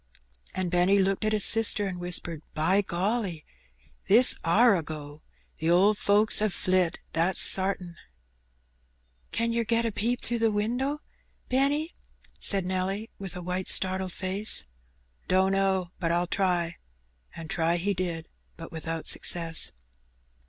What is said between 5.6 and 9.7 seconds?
owd folks 'ave flit, that's sartin." "Can yer